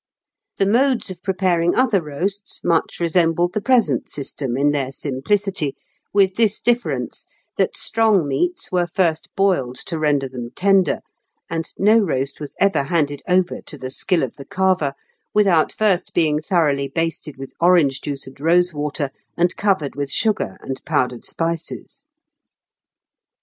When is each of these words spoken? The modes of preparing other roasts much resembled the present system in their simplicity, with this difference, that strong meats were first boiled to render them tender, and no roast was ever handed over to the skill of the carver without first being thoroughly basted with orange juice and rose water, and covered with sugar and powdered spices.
The 0.57 0.65
modes 0.65 1.11
of 1.11 1.21
preparing 1.21 1.75
other 1.75 2.01
roasts 2.01 2.63
much 2.63 2.99
resembled 2.99 3.53
the 3.53 3.61
present 3.61 4.09
system 4.09 4.57
in 4.57 4.71
their 4.71 4.91
simplicity, 4.91 5.75
with 6.11 6.37
this 6.37 6.59
difference, 6.59 7.27
that 7.59 7.77
strong 7.77 8.27
meats 8.27 8.71
were 8.71 8.87
first 8.87 9.29
boiled 9.35 9.75
to 9.85 9.99
render 9.99 10.27
them 10.27 10.49
tender, 10.55 11.01
and 11.51 11.71
no 11.77 11.99
roast 11.99 12.39
was 12.39 12.55
ever 12.59 12.85
handed 12.85 13.21
over 13.29 13.61
to 13.61 13.77
the 13.77 13.91
skill 13.91 14.23
of 14.23 14.35
the 14.37 14.45
carver 14.45 14.93
without 15.35 15.71
first 15.71 16.15
being 16.15 16.41
thoroughly 16.41 16.87
basted 16.87 17.37
with 17.37 17.53
orange 17.61 18.01
juice 18.01 18.25
and 18.25 18.39
rose 18.41 18.73
water, 18.73 19.11
and 19.37 19.55
covered 19.55 19.93
with 19.93 20.09
sugar 20.09 20.57
and 20.61 20.83
powdered 20.83 21.25
spices. 21.25 22.05